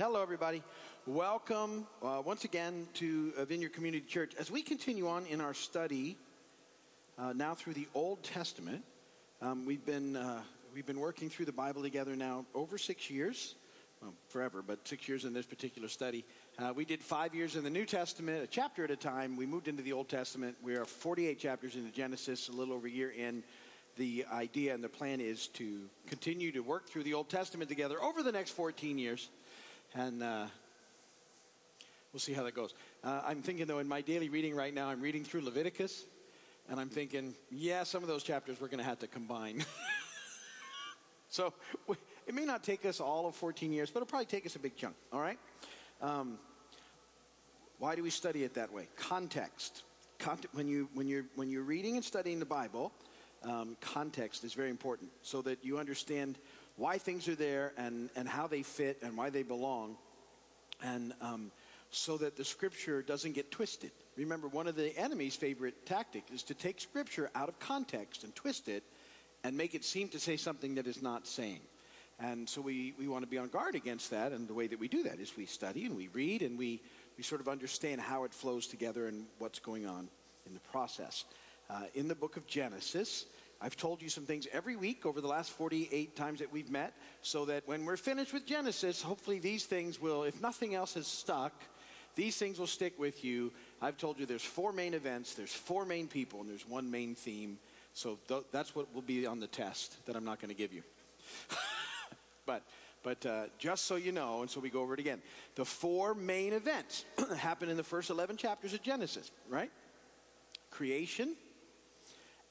[0.00, 0.62] Hello, everybody.
[1.04, 4.32] Welcome uh, once again to uh, Vineyard Community Church.
[4.38, 6.16] As we continue on in our study
[7.18, 8.82] uh, now through the Old Testament,
[9.42, 10.40] um, we've been uh,
[10.74, 13.56] we've been working through the Bible together now over six years,
[14.00, 16.24] well, forever, but six years in this particular study.
[16.58, 19.36] Uh, we did five years in the New Testament, a chapter at a time.
[19.36, 20.56] We moved into the Old Testament.
[20.62, 23.44] We are 48 chapters into Genesis, a little over a year in.
[23.98, 28.02] The idea and the plan is to continue to work through the Old Testament together
[28.02, 29.28] over the next 14 years
[29.94, 30.46] and uh,
[32.12, 32.74] we'll see how that goes.
[33.02, 36.04] Uh, I'm thinking, though, in my daily reading right now, I'm reading through Leviticus,
[36.68, 39.64] and I'm thinking, yeah, some of those chapters we're going to have to combine.
[41.28, 41.52] so
[42.26, 44.60] it may not take us all of 14 years, but it'll probably take us a
[44.60, 45.38] big chunk, all right?
[46.00, 46.38] Um,
[47.78, 48.88] why do we study it that way?
[48.96, 49.82] Context.
[50.52, 52.92] When, you, when, you're, when you're reading and studying the Bible,
[53.42, 56.38] um, context is very important so that you understand
[56.80, 59.96] why things are there and, and how they fit and why they belong.
[60.82, 61.52] And um,
[61.90, 63.90] so that the scripture doesn't get twisted.
[64.16, 68.34] Remember, one of the enemy's favorite tactics is to take scripture out of context and
[68.34, 68.82] twist it
[69.44, 71.60] and make it seem to say something that is not saying.
[72.18, 74.32] And so we, we want to be on guard against that.
[74.32, 76.80] And the way that we do that is we study and we read and we,
[77.18, 80.08] we sort of understand how it flows together and what's going on
[80.46, 81.26] in the process.
[81.68, 83.26] Uh, in the book of Genesis,
[83.62, 86.94] I've told you some things every week over the last 48 times that we've met,
[87.20, 91.06] so that when we're finished with Genesis, hopefully these things will, if nothing else has
[91.06, 91.52] stuck,
[92.14, 93.52] these things will stick with you.
[93.82, 97.14] I've told you there's four main events, there's four main people, and there's one main
[97.14, 97.58] theme.
[97.92, 100.72] So th- that's what will be on the test that I'm not going to give
[100.72, 100.82] you.
[102.46, 102.62] but
[103.02, 105.22] but uh, just so you know, and so we go over it again,
[105.54, 107.06] the four main events
[107.38, 109.70] happen in the first 11 chapters of Genesis, right?
[110.70, 111.34] Creation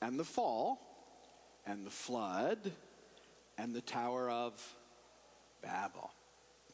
[0.01, 0.88] and the fall
[1.69, 2.71] and the flood
[3.57, 4.75] and the Tower of
[5.61, 6.09] Babel.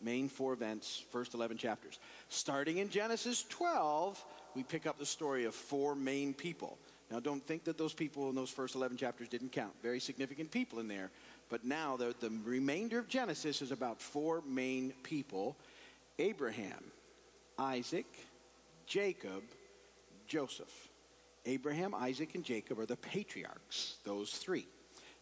[0.02, 2.00] Main four events, first 11 chapters.
[2.30, 4.24] Starting in Genesis 12,
[4.56, 6.78] we pick up the story of four main people.
[7.12, 9.74] Now, don't think that those people in those first 11 chapters didn't count.
[9.84, 11.12] Very significant people in there.
[11.50, 15.58] But now, the, the remainder of Genesis is about four main people
[16.18, 16.92] Abraham,
[17.60, 18.08] Isaac,
[18.88, 19.44] Jacob,
[20.28, 20.88] Joseph.
[21.46, 24.68] Abraham, Isaac, and Jacob are the patriarchs, those three.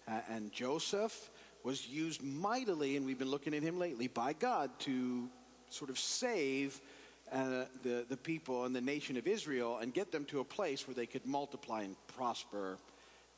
[0.08, 1.30] Uh, and Joseph
[1.64, 5.30] was used mightily, and we've been looking at him lately, by God to
[5.70, 6.80] sort of save
[7.32, 10.88] uh, the, the people and the nation of Israel and get them to a place
[10.88, 12.78] where they could multiply and prosper.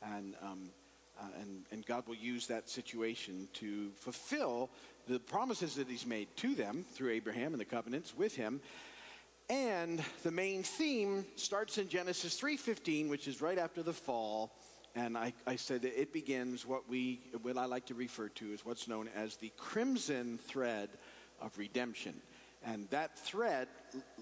[0.02, 0.70] And, um,
[1.18, 4.70] uh, and, and God will use that situation to fulfill
[5.08, 8.60] the promises that He's made to them through Abraham and the covenants with Him.
[9.48, 14.52] And the main theme starts in Genesis 3:15, which is right after the fall
[14.96, 18.52] and I, I, said that it begins what we what I like to refer to
[18.54, 20.88] as what's known as the crimson thread
[21.40, 22.14] of redemption,
[22.64, 23.68] and that thread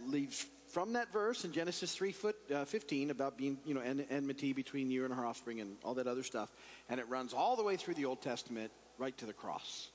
[0.06, 4.04] leaves from that verse in Genesis three foot uh, fifteen about being you know en-
[4.10, 6.50] enmity between you and her offspring and all that other stuff,
[6.90, 9.90] and it runs all the way through the Old Testament right to the cross,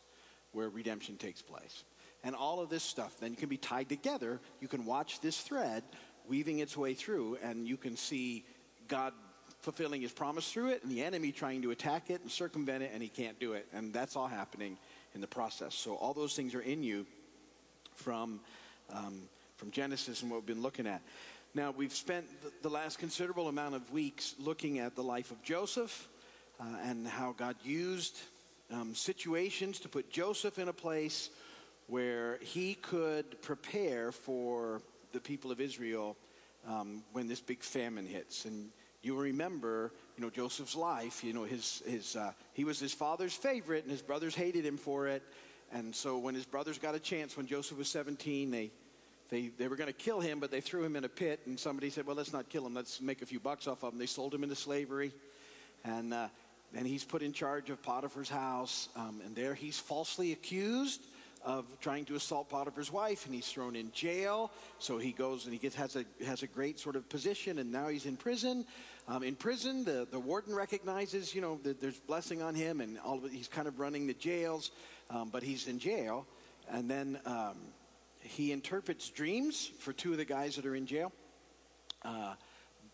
[0.54, 1.84] where redemption takes place,
[2.24, 4.40] and all of this stuff then can be tied together.
[4.62, 5.84] You can watch this thread
[6.26, 8.46] weaving its way through, and you can see
[8.88, 9.14] God
[9.62, 12.92] fulfilling his promise through it, and the enemy trying to attack it and circumvent it,
[12.94, 13.68] and he can't do it.
[13.74, 14.78] And that's all happening
[15.14, 15.76] in the process.
[15.76, 17.06] So all those things are in you
[17.96, 18.40] from,
[18.94, 19.22] um,
[19.58, 21.02] from Genesis and what we've been looking at.
[21.54, 22.26] Now, we've spent
[22.62, 26.08] the last considerable amount of weeks looking at the life of Joseph
[26.60, 28.18] uh, and how God used
[28.72, 31.32] um, situations to put Joseph in a place
[31.88, 34.82] where he could prepare for
[35.12, 36.16] the people of Israel
[36.68, 38.46] um, when this big famine hits.
[38.46, 38.70] And
[39.02, 41.24] you remember, you know, Joseph's life.
[41.24, 44.78] You know, his, his, uh, he was his father's favorite, and his brothers hated him
[44.78, 45.24] for it.
[45.72, 48.72] And so when his brothers got a chance, when Joseph was 17, they,
[49.30, 51.42] they, they were going to kill him, but they threw him in a pit.
[51.46, 52.74] And somebody said, well, let's not kill him.
[52.74, 54.00] Let's make a few bucks off of him.
[54.00, 55.14] They sold him into slavery.
[55.86, 56.28] And uh,
[56.74, 58.90] then he's put in charge of Potiphar's house.
[58.96, 61.02] Um, and there he's falsely accused
[61.44, 64.52] of trying to assault Potiphar's wife, and he's thrown in jail.
[64.80, 67.72] So he goes and he gets, has, a, has a great sort of position, and
[67.72, 68.66] now he's in prison.
[69.08, 73.00] Um, in prison, the, the warden recognizes, you know, that there's blessing on him, and
[73.00, 74.72] all of it, he's kind of running the jails,
[75.10, 76.28] um, but he's in jail.
[76.70, 77.58] And then um,
[78.22, 81.12] he interprets dreams for two of the guys that are in jail.
[82.04, 82.36] Uh,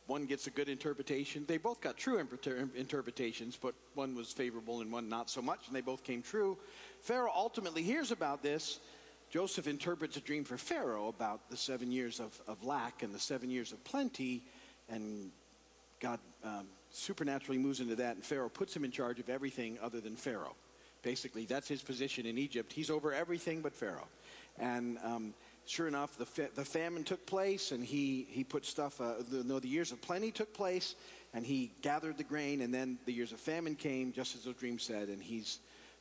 [0.07, 1.45] one gets a good interpretation.
[1.47, 2.19] They both got true
[2.75, 6.57] interpretations, but one was favorable and one not so much, and they both came true.
[7.01, 8.79] Pharaoh ultimately hears about this.
[9.31, 13.19] Joseph interprets a dream for Pharaoh about the seven years of, of lack and the
[13.19, 14.43] seven years of plenty,
[14.89, 15.31] and
[15.99, 19.99] God um, supernaturally moves into that, and Pharaoh puts him in charge of everything other
[19.99, 20.55] than Pharaoh
[21.05, 21.45] basically.
[21.45, 22.73] That's his position in Egypt.
[22.73, 24.07] He's over everything but Pharaoh.
[24.59, 25.33] And um,
[25.65, 29.43] sure enough, the, fa- the famine took place, and he, he put stuff, uh, the,
[29.43, 30.95] no, the years of plenty took place,
[31.33, 34.55] and he gathered the grain, and then the years of famine came, just as those
[34.55, 35.59] dreams said, and he's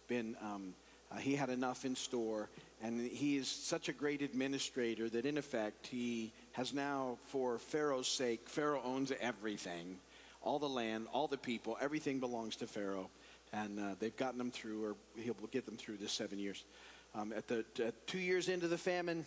[0.08, 0.74] been, um,
[1.12, 2.48] uh, he had enough in store,
[2.82, 8.08] and he is such a great administrator that in effect he has now, for Pharaoh's
[8.08, 9.98] sake, Pharaoh owns everything
[10.44, 13.08] all the land, all the people, everything belongs to Pharaoh.
[13.52, 16.64] And uh, they've gotten them through, or he will get them through this seven years.
[17.14, 17.64] Um, at the
[18.06, 19.24] two years into the famine,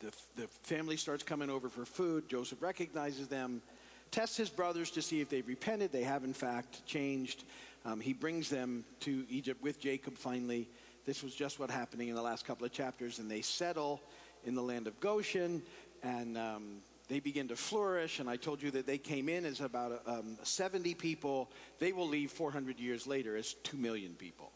[0.00, 2.28] the, the family starts coming over for food.
[2.28, 3.62] Joseph recognizes them,
[4.10, 5.92] tests his brothers to see if they've repented.
[5.92, 7.44] They have, in fact, changed.
[7.84, 10.68] Um, he brings them to Egypt with Jacob finally.
[11.04, 13.18] This was just what happening in the last couple of chapters.
[13.18, 14.00] And they settle
[14.44, 15.62] in the land of Goshen.
[16.02, 16.76] And um,
[17.08, 18.20] they begin to flourish.
[18.20, 21.50] And I told you that they came in as about um, 70 people.
[21.78, 24.52] They will leave 400 years later as 2 million people.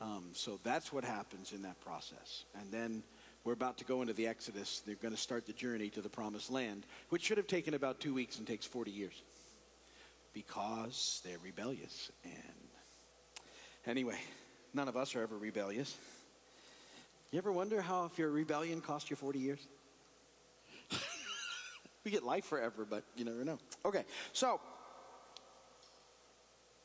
[0.00, 2.44] Um, so that's what happens in that process.
[2.54, 3.02] And then
[3.48, 4.82] we're about to go into the Exodus.
[4.84, 7.98] They're going to start the journey to the promised land, which should have taken about
[7.98, 9.22] two weeks and takes 40 years
[10.34, 12.12] because they're rebellious.
[12.24, 12.68] And
[13.86, 14.18] anyway,
[14.74, 15.96] none of us are ever rebellious.
[17.30, 19.66] You ever wonder how if your rebellion cost you 40 years?
[22.04, 23.58] we get life forever, but you never know.
[23.82, 24.04] Okay,
[24.34, 24.60] so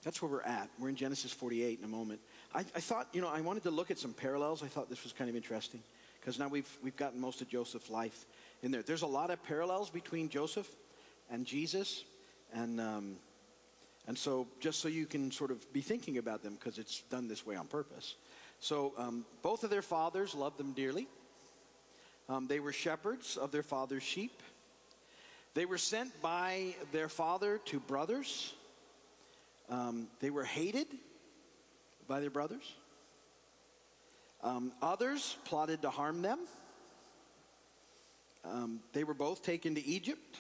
[0.01, 0.69] that's where we're at.
[0.79, 2.21] We're in Genesis 48 in a moment.
[2.55, 4.63] I, I thought, you know, I wanted to look at some parallels.
[4.63, 5.83] I thought this was kind of interesting
[6.23, 8.25] because now we've, we've gotten most of Joseph's life
[8.61, 8.81] in there.
[8.81, 10.69] There's a lot of parallels between Joseph
[11.29, 12.05] and Jesus.
[12.53, 13.17] And, um,
[14.07, 17.27] and so, just so you can sort of be thinking about them, because it's done
[17.27, 18.15] this way on purpose.
[18.61, 21.09] So, um, both of their fathers loved them dearly.
[22.29, 24.41] Um, they were shepherds of their father's sheep.
[25.55, 28.53] They were sent by their father to brothers.
[29.69, 30.87] Um, they were hated
[32.07, 32.63] by their brothers.
[34.43, 36.39] Um, others plotted to harm them.
[38.43, 40.37] Um, they were both taken to Egypt.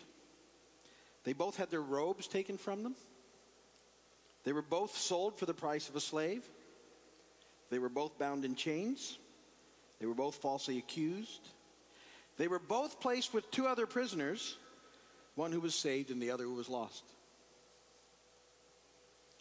[1.23, 2.95] They both had their robes taken from them.
[4.43, 6.43] They were both sold for the price of a slave.
[7.69, 9.17] They were both bound in chains.
[9.99, 11.47] They were both falsely accused.
[12.37, 14.57] They were both placed with two other prisoners,
[15.35, 17.03] one who was saved and the other who was lost.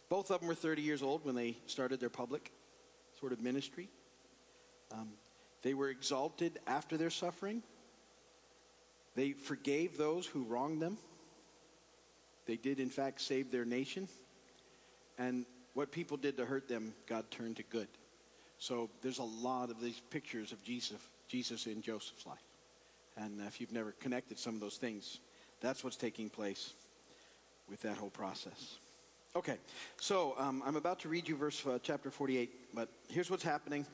[0.08, 2.52] Both of them were 30 years old when they started their public
[3.18, 3.88] sort of ministry.
[4.92, 5.08] Um,
[5.62, 7.62] they were exalted after their suffering.
[9.14, 10.98] They forgave those who wronged them.
[12.46, 14.08] They did, in fact, save their nation.
[15.18, 17.88] And what people did to hurt them, God turned to good.
[18.58, 20.98] So there's a lot of these pictures of Jesus,
[21.28, 22.38] Jesus in Joseph's life.
[23.16, 25.20] And if you've never connected some of those things,
[25.60, 26.72] that's what's taking place
[27.68, 28.78] with that whole process.
[29.34, 29.56] Okay,
[29.98, 33.86] so um, I'm about to read you verse uh, chapter 48, but here's what's happening.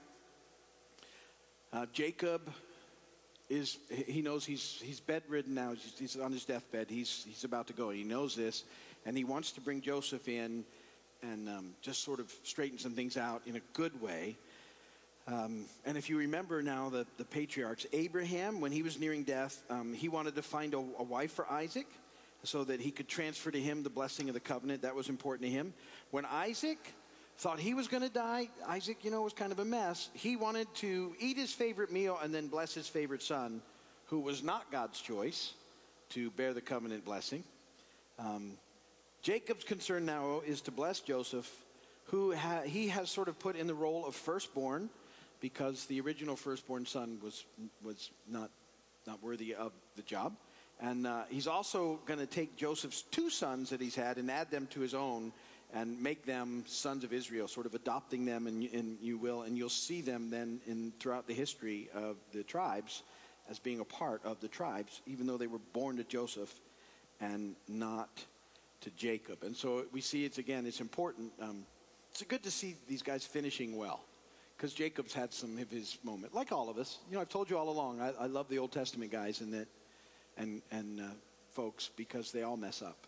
[1.72, 2.50] Uh, Jacob
[3.48, 5.72] is, he knows he's, he's bedridden now.
[5.72, 6.86] He's, he's on his deathbed.
[6.88, 7.90] He's, he's about to go.
[7.90, 8.64] He knows this,
[9.04, 10.64] and he wants to bring Joseph in
[11.22, 14.36] and um, just sort of straighten some things out in a good way.
[15.26, 19.62] Um, and if you remember now the, the patriarchs, Abraham, when he was nearing death,
[19.68, 21.86] um, he wanted to find a, a wife for Isaac
[22.44, 24.82] so that he could transfer to him the blessing of the covenant.
[24.82, 25.74] That was important to him.
[26.12, 26.94] When Isaac
[27.38, 28.48] thought he was going to die.
[28.66, 30.10] Isaac, you know, was kind of a mess.
[30.12, 33.62] He wanted to eat his favorite meal and then bless his favorite son,
[34.06, 35.54] who was not God's choice
[36.10, 37.44] to bear the covenant blessing.
[38.18, 38.52] Um,
[39.22, 41.48] Jacob's concern now is to bless Joseph,
[42.06, 44.90] who ha- he has sort of put in the role of firstborn
[45.40, 47.44] because the original firstborn son was,
[47.84, 48.50] was not,
[49.06, 50.34] not worthy of the job.
[50.80, 54.50] And uh, he's also going to take Joseph's two sons that he's had and add
[54.50, 55.32] them to his own
[55.74, 59.56] and make them sons of Israel, sort of adopting them, and, and you will, and
[59.56, 63.02] you'll see them then in throughout the history of the tribes
[63.50, 66.52] as being a part of the tribes, even though they were born to Joseph
[67.20, 68.24] and not
[68.80, 69.42] to Jacob.
[69.42, 71.32] And so we see it's again, it's important.
[71.40, 71.64] Um,
[72.10, 74.00] it's good to see these guys finishing well
[74.56, 76.98] because Jacob's had some of his moment, like all of us.
[77.08, 79.52] You know, I've told you all along, I, I love the Old Testament guys and
[79.54, 79.68] that,
[80.36, 81.04] and and uh,
[81.52, 83.07] folks because they all mess up.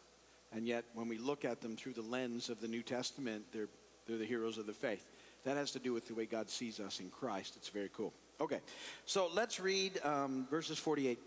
[0.52, 3.68] And yet, when we look at them through the lens of the New Testament, they're,
[4.06, 5.04] they're the heroes of the faith.
[5.44, 7.54] That has to do with the way God sees us in Christ.
[7.56, 8.12] It's very cool.
[8.40, 8.60] Okay,
[9.06, 11.18] so let's read um, verses 48.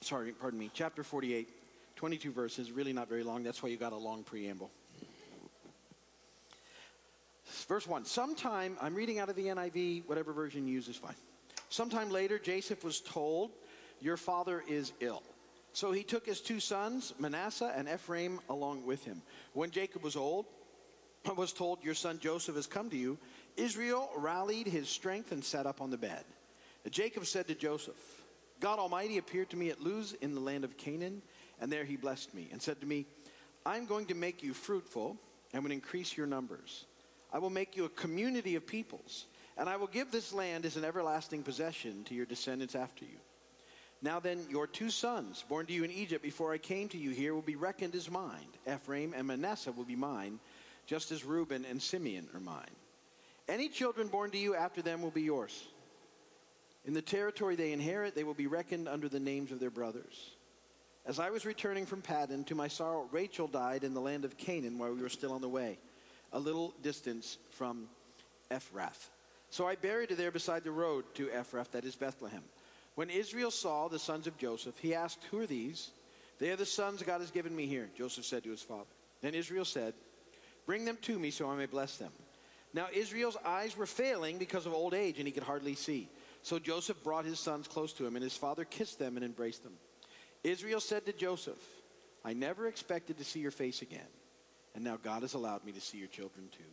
[0.00, 1.48] Sorry, pardon me, chapter 48,
[1.96, 3.42] 22 verses, really not very long.
[3.42, 4.70] That's why you got a long preamble.
[7.68, 11.14] Verse 1 Sometime, I'm reading out of the NIV, whatever version you use is fine.
[11.68, 13.50] Sometime later, Joseph was told,
[14.00, 15.22] Your father is ill.
[15.72, 19.22] So he took his two sons, Manasseh and Ephraim, along with him.
[19.52, 20.46] When Jacob was old,
[21.24, 23.18] and was told, Your son Joseph has come to you,
[23.56, 26.24] Israel rallied his strength and sat up on the bed.
[26.90, 28.22] Jacob said to Joseph,
[28.60, 31.22] God Almighty appeared to me at Luz in the land of Canaan,
[31.60, 33.06] and there he blessed me and said to me,
[33.66, 35.16] I'm going to make you fruitful
[35.52, 36.86] and will increase your numbers.
[37.32, 40.76] I will make you a community of peoples, and I will give this land as
[40.76, 43.18] an everlasting possession to your descendants after you.
[44.00, 47.10] Now then, your two sons, born to you in Egypt before I came to you
[47.10, 48.46] here, will be reckoned as mine.
[48.72, 50.38] Ephraim and Manasseh will be mine,
[50.86, 52.76] just as Reuben and Simeon are mine.
[53.48, 55.66] Any children born to you after them will be yours.
[56.84, 60.30] In the territory they inherit, they will be reckoned under the names of their brothers.
[61.04, 64.36] As I was returning from Paddan, to my sorrow, Rachel died in the land of
[64.36, 65.78] Canaan while we were still on the way,
[66.32, 67.88] a little distance from
[68.50, 69.08] Ephrath.
[69.50, 72.42] So I buried her there beside the road to Ephrath, that is Bethlehem.
[72.98, 75.92] When Israel saw the sons of Joseph, he asked, Who are these?
[76.40, 78.90] They are the sons God has given me here, Joseph said to his father.
[79.20, 79.94] Then Israel said,
[80.66, 82.10] Bring them to me so I may bless them.
[82.74, 86.08] Now Israel's eyes were failing because of old age, and he could hardly see.
[86.42, 89.62] So Joseph brought his sons close to him, and his father kissed them and embraced
[89.62, 89.74] them.
[90.42, 91.62] Israel said to Joseph,
[92.24, 94.10] I never expected to see your face again,
[94.74, 96.64] and now God has allowed me to see your children too.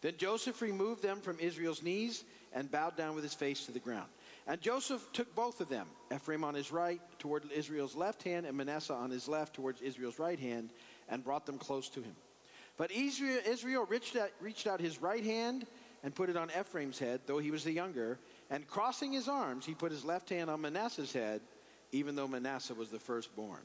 [0.00, 3.80] Then Joseph removed them from Israel's knees and bowed down with his face to the
[3.80, 4.08] ground.
[4.46, 8.56] And Joseph took both of them, Ephraim on his right toward Israel's left hand, and
[8.56, 10.70] Manasseh on his left towards Israel's right hand,
[11.08, 12.16] and brought them close to him.
[12.76, 15.66] But Israel, Israel reached, out, reached out his right hand
[16.02, 18.18] and put it on Ephraim's head, though he was the younger,
[18.48, 21.42] and crossing his arms, he put his left hand on Manasseh's head
[21.92, 23.62] even though Manasseh was the firstborn.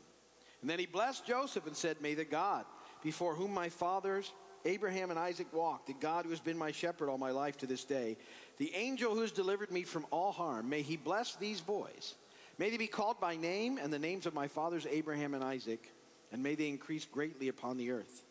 [0.61, 2.65] And then he blessed Joseph and said, May the God,
[3.03, 4.31] before whom my fathers,
[4.65, 7.67] Abraham and Isaac walked, the God who has been my shepherd all my life to
[7.67, 8.17] this day,
[8.57, 12.15] the angel who has delivered me from all harm, may he bless these boys.
[12.57, 15.91] May they be called by name and the names of my fathers Abraham and Isaac,
[16.31, 18.23] and may they increase greatly upon the earth.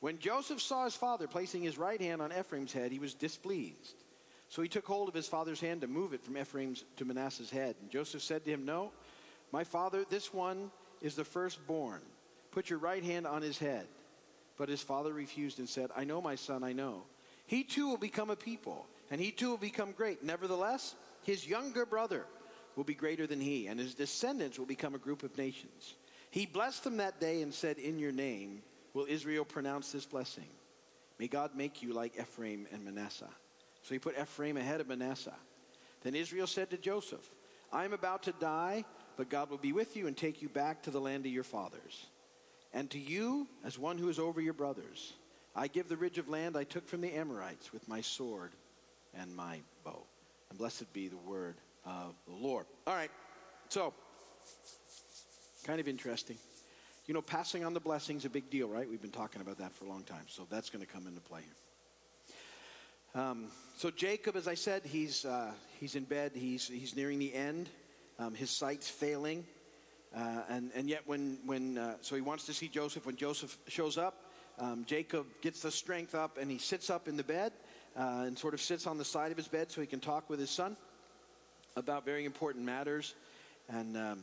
[0.00, 3.94] When Joseph saw his father placing his right hand on Ephraim's head, he was displeased.
[4.48, 7.50] So he took hold of his father's hand to move it from Ephraim's to Manasseh's
[7.50, 7.74] head.
[7.80, 8.92] And Joseph said to him, No,
[9.52, 12.02] my father, this one is the firstborn.
[12.52, 13.86] Put your right hand on his head.
[14.56, 17.02] But his father refused and said, I know, my son, I know.
[17.46, 20.22] He too will become a people, and he too will become great.
[20.22, 22.24] Nevertheless, his younger brother
[22.74, 25.94] will be greater than he, and his descendants will become a group of nations.
[26.30, 28.62] He blessed them that day and said, In your name
[28.94, 30.48] will Israel pronounce this blessing.
[31.18, 33.30] May God make you like Ephraim and Manasseh.
[33.82, 35.36] So he put Ephraim ahead of Manasseh.
[36.02, 37.30] Then Israel said to Joseph,
[37.72, 38.84] I am about to die
[39.16, 41.44] but God will be with you and take you back to the land of your
[41.44, 42.06] fathers.
[42.72, 45.14] And to you, as one who is over your brothers,
[45.54, 48.52] I give the ridge of land I took from the Amorites with my sword
[49.18, 50.02] and my bow.
[50.50, 52.66] And blessed be the word of the Lord.
[52.86, 53.10] All right,
[53.68, 53.92] so,
[55.64, 56.36] kind of interesting.
[57.06, 58.88] You know, passing on the blessings a big deal, right?
[58.88, 61.20] We've been talking about that for a long time, so that's going to come into
[61.20, 63.22] play here.
[63.22, 63.46] Um,
[63.76, 66.32] so Jacob, as I said, he's uh, he's in bed.
[66.34, 67.70] He's he's nearing the end
[68.18, 69.44] um, his sight's failing.
[70.14, 73.06] Uh, and, and yet, when, when uh, so he wants to see Joseph.
[73.06, 74.24] When Joseph shows up,
[74.58, 77.52] um, Jacob gets the strength up and he sits up in the bed
[77.96, 80.28] uh, and sort of sits on the side of his bed so he can talk
[80.28, 80.76] with his son
[81.76, 83.14] about very important matters.
[83.68, 84.22] And um,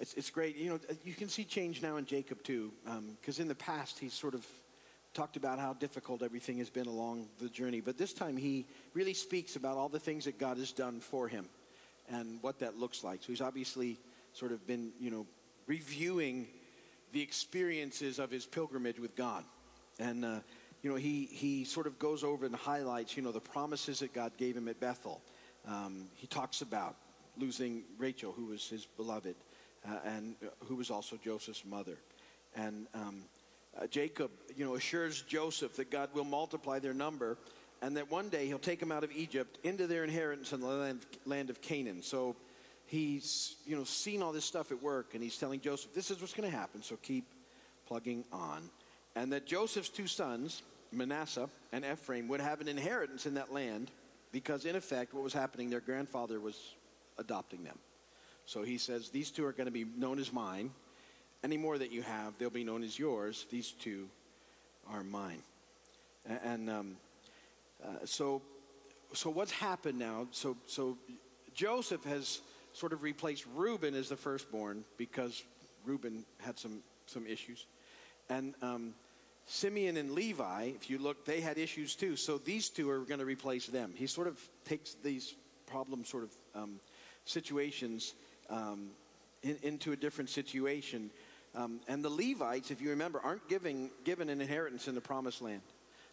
[0.00, 0.56] it's, it's great.
[0.56, 2.72] You know, you can see change now in Jacob too,
[3.20, 4.46] because um, in the past he's sort of
[5.12, 7.80] talked about how difficult everything has been along the journey.
[7.80, 8.64] But this time he
[8.94, 11.46] really speaks about all the things that God has done for him
[12.08, 13.22] and what that looks like.
[13.22, 13.98] So he's obviously
[14.32, 15.26] sort of been, you know,
[15.66, 16.46] reviewing
[17.12, 19.44] the experiences of his pilgrimage with God.
[19.98, 20.40] And, uh,
[20.82, 24.12] you know, he, he sort of goes over and highlights, you know, the promises that
[24.12, 25.20] God gave him at Bethel.
[25.66, 26.96] Um, he talks about
[27.36, 29.34] losing Rachel, who was his beloved,
[29.86, 31.98] uh, and uh, who was also Joseph's mother.
[32.56, 33.22] And um,
[33.80, 37.36] uh, Jacob, you know, assures Joseph that God will multiply their number
[37.82, 40.66] and that one day he'll take them out of Egypt into their inheritance in the
[40.66, 42.02] land, land of Canaan.
[42.02, 42.36] So
[42.86, 46.20] he's, you know, seen all this stuff at work, and he's telling Joseph, this is
[46.20, 47.24] what's going to happen, so keep
[47.86, 48.68] plugging on.
[49.16, 53.90] And that Joseph's two sons, Manasseh and Ephraim, would have an inheritance in that land
[54.32, 56.74] because, in effect, what was happening, their grandfather was
[57.18, 57.78] adopting them.
[58.46, 60.70] So he says, these two are going to be known as mine.
[61.42, 63.46] Any more that you have, they'll be known as yours.
[63.50, 64.08] These two
[64.88, 65.42] are mine.
[66.44, 66.96] And, um,
[67.82, 68.42] uh, so,
[69.14, 70.26] so what's happened now?
[70.32, 70.98] So, so
[71.54, 72.40] Joseph has
[72.72, 75.42] sort of replaced Reuben as the firstborn because
[75.84, 77.66] Reuben had some, some issues.
[78.28, 78.94] And um,
[79.50, 82.14] Simeon and Levi, if you look, they had issues too.
[82.14, 83.92] So these two are going to replace them.
[83.96, 85.34] He sort of takes these
[85.66, 86.80] problem sort of um,
[87.24, 88.14] situations
[88.48, 88.90] um,
[89.42, 91.10] in, into a different situation.
[91.56, 95.42] Um, and the Levites, if you remember, aren't giving, given an inheritance in the promised
[95.42, 95.62] land.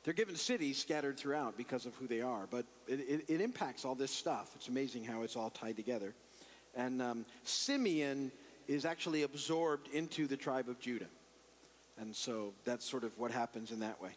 [0.04, 3.86] they're given cities scattered throughout because of who they are, but it, it, it impacts
[3.86, 4.50] all this stuff.
[4.56, 6.16] It's amazing how it's all tied together.
[6.76, 8.32] And um, Simeon
[8.68, 11.06] is actually absorbed into the tribe of Judah.
[12.00, 14.12] And so that's sort of what happens in that way.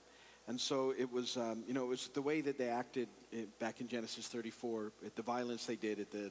[0.49, 3.09] And so it was, um, you know, it was the way that they acted
[3.59, 6.31] back in Genesis 34, at the violence they did, at the,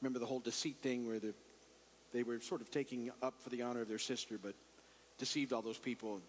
[0.00, 1.34] remember the whole deceit thing where the,
[2.12, 4.54] they were sort of taking up for the honor of their sister, but
[5.18, 6.22] deceived all those people and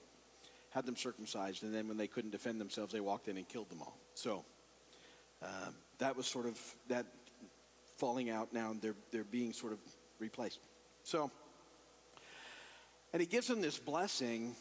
[0.70, 1.64] had them circumcised.
[1.64, 3.98] And then when they couldn't defend themselves, they walked in and killed them all.
[4.14, 4.46] So
[5.42, 7.06] uh, that was sort of that
[7.98, 9.80] falling out now, and they're, they're being sort of
[10.20, 10.60] replaced.
[11.04, 11.32] So,
[13.14, 14.56] and he gives him this blessing,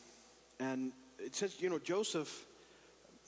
[0.59, 2.47] and it says, you know, Joseph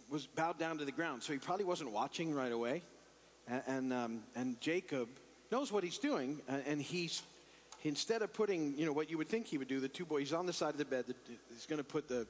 [0.08, 2.82] was bowed down to the ground, so he probably wasn't watching right away.
[3.46, 5.08] And, and, um, and Jacob
[5.50, 7.22] knows what he's doing, and he's
[7.84, 10.20] instead of putting, you know, what you would think he would do, the two boys,
[10.20, 11.04] he's on the side of the bed,
[11.52, 12.26] he's going to put the,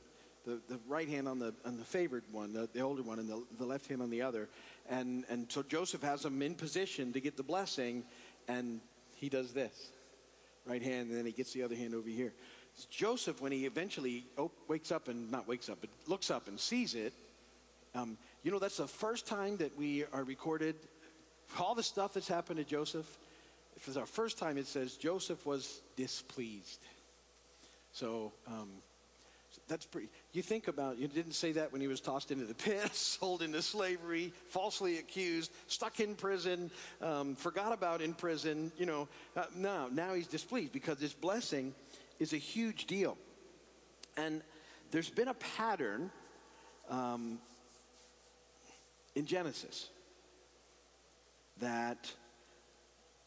[0.47, 3.28] the, the, right hand on the, on the favored one, the, the older one, and
[3.28, 4.49] the, the left hand on the other.
[4.88, 8.04] And, and so Joseph has them in position to get the blessing,
[8.49, 8.80] and
[9.16, 9.90] he does this
[10.66, 12.32] right hand, and then he gets the other hand over here.
[12.87, 14.25] Joseph, when he eventually
[14.69, 17.13] wakes up and not wakes up, but looks up and sees it,
[17.95, 20.77] um, you know, that's the first time that we are recorded.
[21.59, 23.19] All the stuff that's happened to Joseph,
[23.77, 26.81] if it's our first time, it says Joseph was displeased.
[27.93, 28.69] So um,
[29.69, 30.09] that's pretty.
[30.33, 30.99] You think about.
[30.99, 34.99] You didn't say that when he was tossed into the pit, sold into slavery, falsely
[34.99, 36.71] accused, stuck in prison,
[37.03, 38.71] um, forgot about in prison.
[38.79, 41.75] You know, uh, now now he's displeased because this blessing
[42.21, 43.17] is a huge deal,
[44.17, 44.43] and
[44.93, 46.11] there's been a pattern
[46.89, 47.39] um,
[49.15, 49.89] in Genesis
[51.61, 52.12] that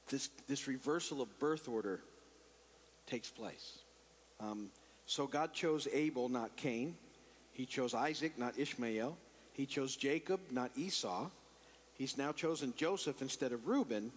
[0.10, 2.02] this, this reversal of birth order
[3.08, 3.80] takes place.
[4.40, 4.70] Um,
[5.06, 6.96] so God chose Abel, not Cain.
[7.52, 9.18] He chose Isaac, not Ishmael.
[9.54, 11.30] He chose Jacob, not Esau.
[11.94, 14.12] He's now chosen Joseph instead of Reuben.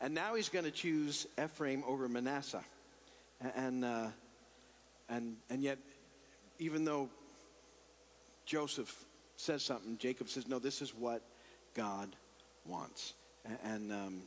[0.00, 2.64] And now he's going to choose Ephraim over Manasseh.
[3.54, 4.08] And, uh,
[5.08, 5.78] and, and yet,
[6.58, 7.08] even though
[8.44, 9.04] Joseph
[9.36, 11.22] says something, Jacob says, no, this is what
[11.74, 12.14] God
[12.64, 13.14] wants.
[13.62, 14.22] And, um,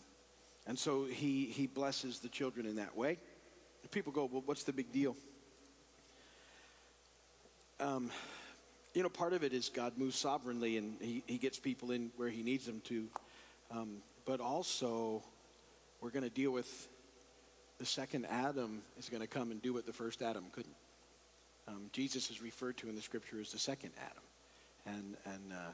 [0.68, 3.18] and so he, he blesses the children in that way.
[3.92, 5.15] People go, well, what's the big deal?
[7.80, 8.12] Um,
[8.94, 12.12] you know, part of it is God moves sovereignly and he, he gets people in
[12.18, 13.08] where he needs them to.
[13.72, 15.24] Um, but also,
[16.02, 16.88] we're going to deal with
[17.80, 20.76] the second Adam is going to come and do what the first Adam couldn't.
[21.68, 24.24] Um, Jesus is referred to in the scripture as the second Adam.
[24.86, 25.72] And, and uh,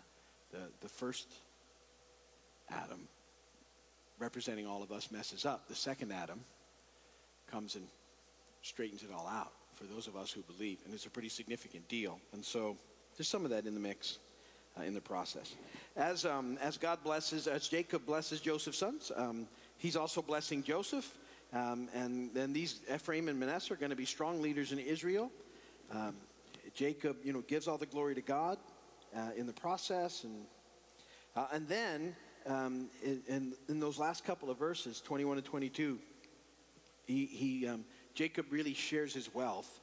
[0.52, 1.28] the, the first
[2.70, 3.08] Adam
[4.20, 5.68] representing all of us messes up.
[5.68, 6.40] The second Adam
[7.52, 7.86] comes and
[8.62, 10.80] straightens it all out for those of us who believe.
[10.86, 12.20] And it's a pretty significant deal.
[12.34, 12.78] And so
[13.18, 14.20] there's some of that in the mix.
[14.78, 15.56] Uh, in the process,
[15.96, 21.16] as um, as God blesses, as Jacob blesses Joseph's sons, um, he's also blessing Joseph,
[21.56, 25.32] um, and then these Ephraim and Manasseh are going to be strong leaders in Israel.
[25.90, 26.16] Um,
[26.74, 28.58] Jacob, you know, gives all the glory to God
[29.16, 30.46] uh, in the process, and
[31.36, 32.16] uh, and then
[32.46, 35.98] um, in, in, those last couple of verses, 21 and 22,
[37.08, 39.80] he, he um, Jacob really shares his wealth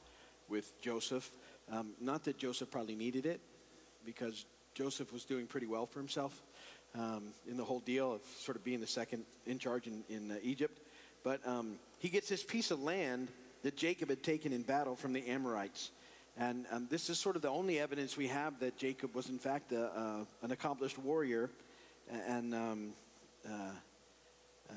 [0.49, 1.29] with Joseph.
[1.71, 3.41] Um, not that Joseph probably needed it,
[4.05, 6.41] because Joseph was doing pretty well for himself
[6.95, 10.31] um, in the whole deal of sort of being the second in charge in, in
[10.31, 10.79] uh, Egypt.
[11.23, 13.29] But um, he gets this piece of land
[13.63, 15.91] that Jacob had taken in battle from the Amorites.
[16.37, 19.39] And um, this is sort of the only evidence we have that Jacob was, in
[19.39, 21.49] fact, a, an accomplished warrior
[22.11, 22.93] and um,
[23.47, 23.71] uh,
[24.69, 24.73] uh,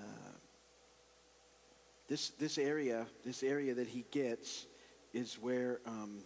[2.08, 4.66] this this area, this area that he gets,
[5.12, 6.18] is where um,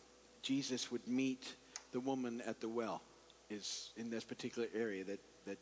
[0.42, 1.54] Jesus would meet
[1.92, 3.02] the woman at the well.
[3.48, 5.58] Is in this particular area that that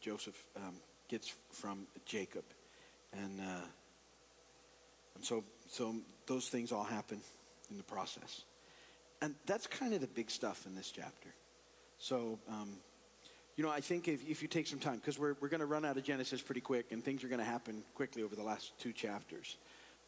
[0.00, 0.74] Joseph um,
[1.08, 2.44] gets from Jacob,
[3.12, 3.66] and uh,
[5.18, 5.94] and so so
[6.26, 7.20] those things all happen
[7.70, 8.44] in the process,
[9.20, 11.28] and that's kind of the big stuff in this chapter.
[11.98, 12.78] So um,
[13.58, 15.66] you know, I think if, if you take some time, because we're, we're going to
[15.66, 18.42] run out of Genesis pretty quick, and things are going to happen quickly over the
[18.44, 19.56] last two chapters.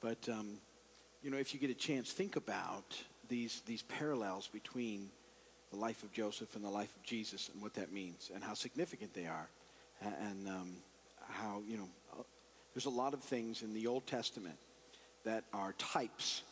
[0.00, 0.58] But, um,
[1.20, 2.96] you know, if you get a chance, think about
[3.28, 5.08] these, these parallels between
[5.72, 8.54] the life of Joseph and the life of Jesus and what that means and how
[8.54, 9.48] significant they are.
[10.00, 10.76] And um,
[11.28, 12.22] how, you know, uh,
[12.72, 14.58] there's a lot of things in the Old Testament
[15.24, 16.42] that are types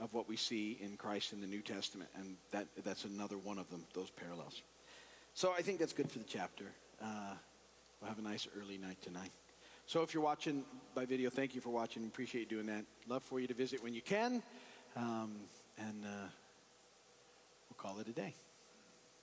[0.00, 2.10] of what we see in Christ in the New Testament.
[2.16, 4.62] And that, that's another one of them, those parallels.
[5.34, 6.64] So I think that's good for the chapter.
[7.02, 7.34] Uh,
[8.00, 9.30] we'll have a nice early night tonight.
[9.86, 12.04] So if you're watching by video, thank you for watching.
[12.04, 12.84] Appreciate you doing that.
[13.08, 14.42] Love for you to visit when you can.
[14.96, 15.36] Um,
[15.78, 16.28] and uh,
[17.68, 18.34] we'll call it a day.